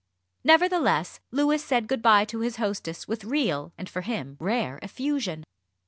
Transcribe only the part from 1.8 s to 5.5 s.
good bye to his hostess with real, and, for him, rare effusion.